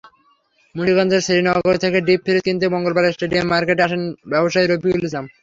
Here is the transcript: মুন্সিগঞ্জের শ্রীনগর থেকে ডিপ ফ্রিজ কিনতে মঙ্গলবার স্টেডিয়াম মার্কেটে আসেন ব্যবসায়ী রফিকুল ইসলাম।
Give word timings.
মুন্সিগঞ্জের 0.75 1.25
শ্রীনগর 1.25 1.75
থেকে 1.83 1.97
ডিপ 2.07 2.21
ফ্রিজ 2.25 2.41
কিনতে 2.45 2.65
মঙ্গলবার 2.73 3.13
স্টেডিয়াম 3.15 3.47
মার্কেটে 3.51 3.85
আসেন 3.87 4.01
ব্যবসায়ী 4.31 4.65
রফিকুল 4.67 5.03
ইসলাম। 5.07 5.25